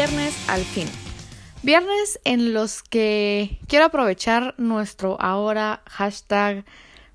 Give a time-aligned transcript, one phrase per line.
[0.00, 0.88] viernes al fin.
[1.62, 6.64] Viernes en los que quiero aprovechar nuestro ahora hashtag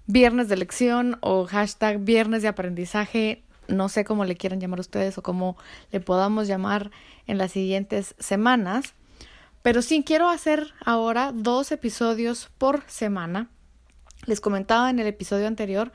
[0.06, 5.18] viernes de lección o hashtag viernes de aprendizaje, no sé cómo le quieran llamar ustedes
[5.18, 5.58] o cómo
[5.92, 6.92] le podamos llamar
[7.26, 8.94] en las siguientes semanas,
[9.64, 13.50] pero sí quiero hacer ahora dos episodios por semana.
[14.28, 15.92] Les comentaba en el episodio anterior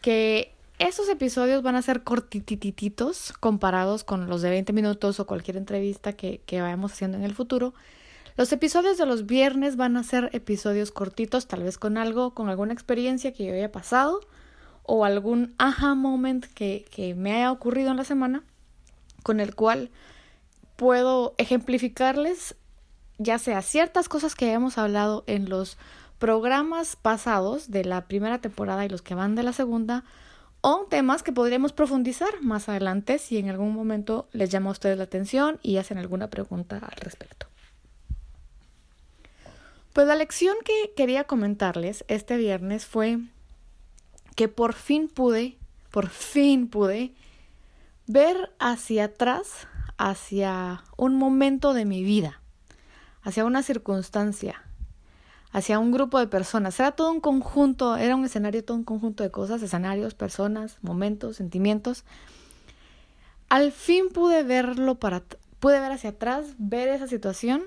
[0.00, 5.58] que esos episodios van a ser cortitititos comparados con los de 20 minutos o cualquier
[5.58, 7.74] entrevista que, que vayamos haciendo en el futuro.
[8.36, 12.48] Los episodios de los viernes van a ser episodios cortitos, tal vez con algo, con
[12.48, 14.20] alguna experiencia que yo haya pasado
[14.82, 18.42] o algún aha moment que, que me haya ocurrido en la semana,
[19.22, 19.90] con el cual
[20.76, 22.56] puedo ejemplificarles
[23.18, 25.76] ya sea ciertas cosas que hayamos hablado en los
[26.18, 30.04] programas pasados de la primera temporada y los que van de la segunda,
[30.60, 34.98] o temas que podríamos profundizar más adelante si en algún momento les llama a ustedes
[34.98, 37.46] la atención y hacen alguna pregunta al respecto.
[39.92, 43.18] Pues la lección que quería comentarles este viernes fue
[44.36, 45.58] que por fin pude,
[45.90, 47.12] por fin pude
[48.06, 49.66] ver hacia atrás,
[49.98, 52.40] hacia un momento de mi vida,
[53.22, 54.64] hacia una circunstancia,
[55.52, 56.78] hacia un grupo de personas.
[56.78, 61.36] Era todo un conjunto, era un escenario, todo un conjunto de cosas, escenarios, personas, momentos,
[61.36, 62.04] sentimientos.
[63.48, 65.22] Al fin pude verlo para,
[65.58, 67.62] pude ver hacia atrás, ver esa situación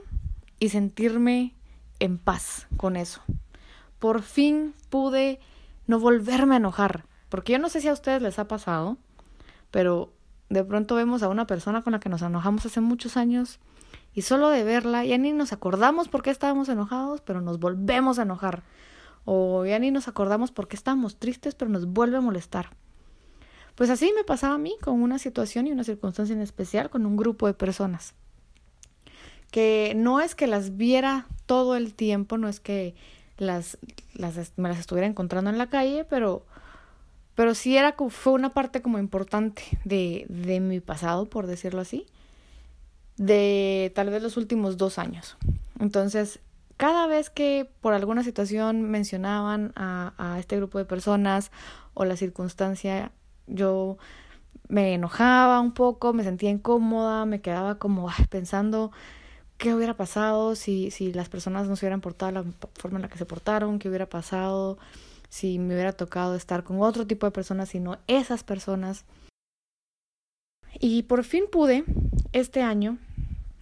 [0.59, 1.53] y sentirme
[2.00, 3.22] en paz con eso.
[4.00, 5.40] Por fin pude
[5.88, 8.97] no volverme a enojar, porque yo no sé si a ustedes les ha pasado,
[9.72, 10.14] pero
[10.50, 13.59] de pronto vemos a una persona con la que nos enojamos hace muchos años
[14.13, 18.19] y solo de verla ya ni nos acordamos por qué estábamos enojados, pero nos volvemos
[18.19, 18.63] a enojar.
[19.25, 22.75] O ya ni nos acordamos por qué estábamos tristes, pero nos vuelve a molestar.
[23.75, 27.06] Pues así me pasaba a mí con una situación y una circunstancia en especial con
[27.06, 28.13] un grupo de personas.
[29.50, 32.96] Que no es que las viera todo el tiempo, no es que
[33.38, 33.79] las,
[34.13, 36.46] las me las estuviera encontrando en la calle, pero,
[37.34, 42.06] pero sí era, fue una parte como importante de, de mi pasado, por decirlo así
[43.18, 45.38] de tal vez los últimos dos años.
[45.79, 46.40] Entonces,
[46.78, 51.52] cada vez que por alguna situación mencionaban a, a este grupo de personas
[51.94, 53.12] o la circunstancia,
[53.47, 53.97] yo
[54.68, 58.91] me enojaba un poco, me sentía incómoda, me quedaba como pensando
[59.57, 63.09] qué hubiera pasado si, si las personas no se hubieran portado la forma en la
[63.09, 64.78] que se portaron, qué hubiera pasado
[65.29, 69.06] si me hubiera tocado estar con otro tipo de personas y no esas personas.
[70.79, 71.85] Y por fin pude
[72.34, 72.98] este año,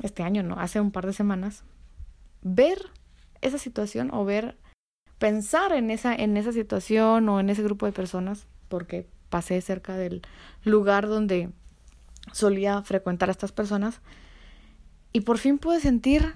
[0.02, 1.64] este año no, hace un par de semanas,
[2.42, 2.90] ver
[3.42, 4.58] esa situación o ver,
[5.20, 9.96] pensar en esa, en esa situación o en ese grupo de personas, porque pasé cerca
[9.96, 10.22] del
[10.64, 11.50] lugar donde
[12.32, 14.02] solía frecuentar a estas personas,
[15.14, 16.34] y por fin pude sentir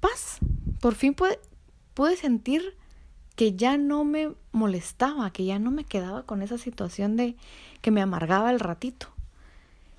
[0.00, 0.38] paz,
[0.80, 1.38] por fin pude,
[1.94, 2.76] pude sentir
[3.36, 7.36] que ya no me molestaba, que ya no me quedaba con esa situación de
[7.82, 9.08] que me amargaba el ratito.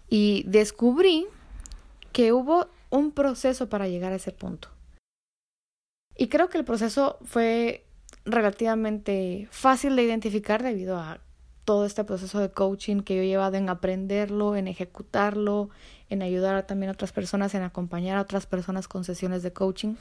[0.10, 1.28] Y descubrí
[2.12, 4.70] que hubo un proceso para llegar a ese punto.
[6.16, 7.86] Y creo que el proceso fue
[8.26, 11.20] relativamente fácil de identificar debido a
[11.64, 15.70] todo este proceso de coaching que yo he llevado en aprenderlo, en ejecutarlo,
[16.10, 19.96] en ayudar también a otras personas, en acompañar a otras personas con sesiones de coaching.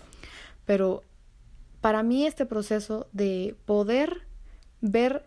[0.64, 1.02] Pero
[1.80, 4.22] para mí este proceso de poder
[4.80, 5.26] ver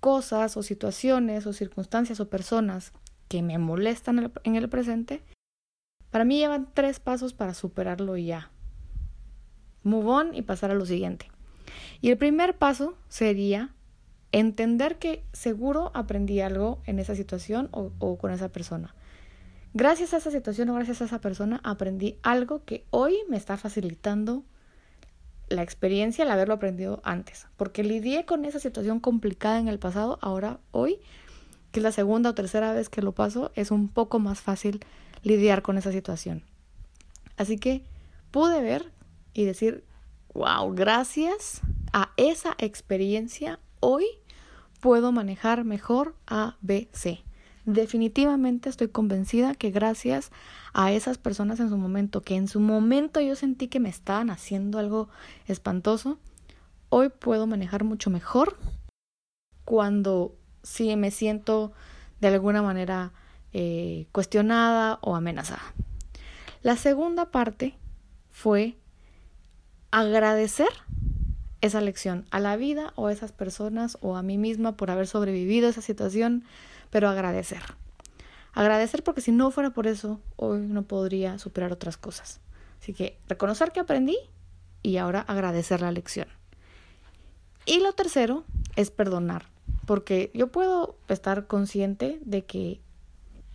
[0.00, 2.92] cosas o situaciones o circunstancias o personas
[3.28, 5.22] que me molestan en el presente,
[6.16, 8.50] para mí llevan tres pasos para superarlo ya.
[9.82, 11.30] Move on y pasar a lo siguiente.
[12.00, 13.74] Y el primer paso sería
[14.32, 18.94] entender que seguro aprendí algo en esa situación o, o, con esa persona.
[19.74, 23.58] Gracias a esa situación o gracias a esa persona aprendí algo que hoy me está
[23.58, 24.42] facilitando
[25.50, 27.46] la experiencia el haberlo aprendido antes.
[27.58, 30.98] Porque lidié con esa situación complicada en el pasado, ahora, hoy,
[31.72, 34.80] que es la segunda o tercera vez que lo paso, es un poco más fácil
[35.22, 36.42] lidiar con esa situación.
[37.36, 37.84] Así que
[38.30, 38.92] pude ver
[39.34, 39.84] y decir,
[40.34, 41.60] wow, gracias
[41.92, 44.04] a esa experiencia, hoy
[44.80, 47.22] puedo manejar mejor A, B, C.
[47.64, 50.30] Definitivamente estoy convencida que gracias
[50.72, 54.30] a esas personas en su momento, que en su momento yo sentí que me estaban
[54.30, 55.08] haciendo algo
[55.48, 56.18] espantoso,
[56.90, 58.56] hoy puedo manejar mucho mejor
[59.64, 61.72] cuando sí me siento
[62.20, 63.12] de alguna manera
[63.58, 65.72] eh, cuestionada o amenazada.
[66.60, 67.74] La segunda parte
[68.30, 68.76] fue
[69.90, 70.68] agradecer
[71.62, 75.06] esa lección a la vida o a esas personas o a mí misma por haber
[75.06, 76.44] sobrevivido esa situación,
[76.90, 77.62] pero agradecer.
[78.52, 82.40] Agradecer porque si no fuera por eso, hoy no podría superar otras cosas.
[82.82, 84.18] Así que reconocer que aprendí
[84.82, 86.28] y ahora agradecer la lección.
[87.64, 88.44] Y lo tercero
[88.76, 89.46] es perdonar,
[89.86, 92.82] porque yo puedo estar consciente de que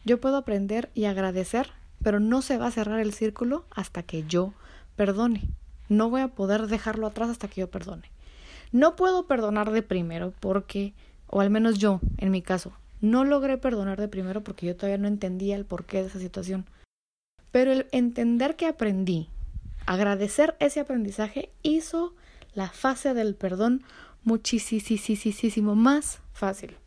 [0.03, 1.71] yo puedo aprender y agradecer,
[2.03, 4.53] pero no se va a cerrar el círculo hasta que yo
[4.95, 5.43] perdone.
[5.89, 8.09] No voy a poder dejarlo atrás hasta que yo perdone.
[8.71, 10.93] No puedo perdonar de primero porque,
[11.27, 12.71] o al menos yo, en mi caso,
[13.01, 16.65] no logré perdonar de primero porque yo todavía no entendía el porqué de esa situación.
[17.51, 19.27] Pero el entender que aprendí,
[19.85, 22.13] agradecer ese aprendizaje, hizo
[22.53, 23.83] la fase del perdón
[24.23, 26.77] muchísimo más fácil.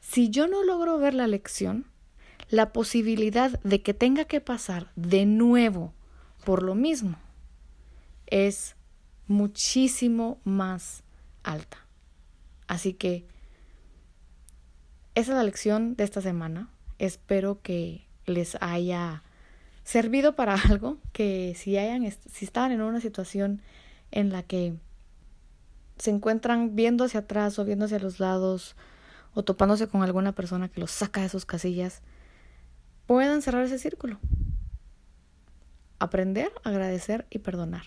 [0.00, 1.86] Si yo no logro ver la lección,
[2.50, 5.94] la posibilidad de que tenga que pasar de nuevo
[6.44, 7.16] por lo mismo
[8.26, 8.76] es
[9.28, 11.04] muchísimo más
[11.44, 11.86] alta.
[12.66, 13.24] Así que
[15.14, 16.68] esa es la lección de esta semana.
[16.98, 19.22] Espero que les haya
[19.84, 23.62] servido para algo, que si hayan si están en una situación
[24.10, 24.74] en la que
[25.98, 28.74] se encuentran viendo hacia atrás o viendo hacia los lados
[29.34, 32.02] o topándose con alguna persona que los saca de sus casillas,
[33.10, 34.20] puedan cerrar ese círculo.
[35.98, 37.82] Aprender, agradecer y perdonar.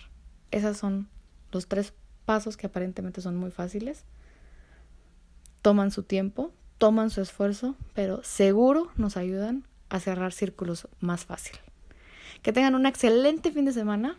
[0.50, 1.08] Esos son
[1.50, 1.94] los tres
[2.26, 4.04] pasos que aparentemente son muy fáciles.
[5.62, 11.56] Toman su tiempo, toman su esfuerzo, pero seguro nos ayudan a cerrar círculos más fácil.
[12.42, 14.18] Que tengan un excelente fin de semana.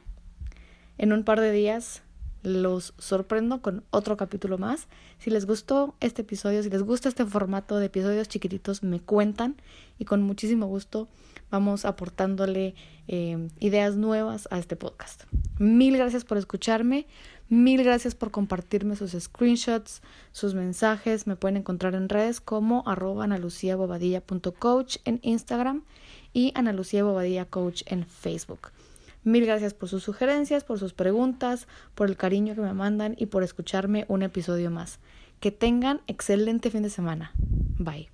[0.98, 2.02] En un par de días
[2.46, 4.88] los sorprendo con otro capítulo más.
[5.18, 9.56] Si les gustó este episodio, si les gusta este formato de episodios chiquititos, me cuentan
[9.98, 11.08] y con muchísimo gusto
[11.50, 12.76] vamos aportándole
[13.08, 15.24] eh, ideas nuevas a este podcast.
[15.58, 17.08] Mil gracias por escucharme,
[17.50, 20.02] mil gracias por compartirme sus screenshots,
[20.32, 21.26] sus mensajes.
[21.26, 25.84] Me pueden encontrar en redes como arroba analuciabobadilla.coach en Instagram
[26.32, 28.72] y Ana Lucía Bobadilla Coach en Facebook.
[29.26, 33.26] Mil gracias por sus sugerencias, por sus preguntas, por el cariño que me mandan y
[33.26, 35.00] por escucharme un episodio más.
[35.40, 37.34] Que tengan excelente fin de semana.
[37.80, 38.10] Bye.